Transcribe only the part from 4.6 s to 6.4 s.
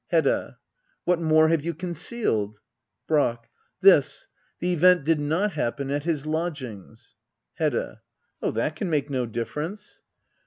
event did not happen at his